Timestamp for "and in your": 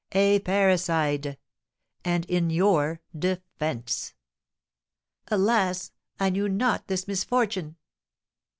2.03-3.01